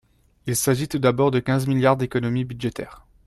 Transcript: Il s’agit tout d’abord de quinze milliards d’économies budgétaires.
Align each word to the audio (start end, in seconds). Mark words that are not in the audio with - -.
Il 0.47 0.55
s’agit 0.55 0.87
tout 0.87 0.97
d’abord 0.97 1.29
de 1.29 1.39
quinze 1.39 1.67
milliards 1.67 1.95
d’économies 1.95 2.43
budgétaires. 2.43 3.05